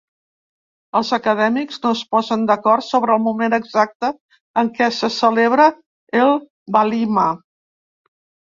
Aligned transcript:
Els 0.99 1.11
acadèmics 1.17 1.77
no 1.83 1.91
es 1.97 2.01
posen 2.15 2.47
d'acord 2.51 2.85
sobre 2.87 3.17
el 3.17 3.21
moment 3.27 3.57
exacte 3.59 4.11
en 4.63 4.73
què 4.81 4.89
se 5.03 5.13
celebra 5.19 5.69
el 6.23 6.35
"walima". 6.79 7.29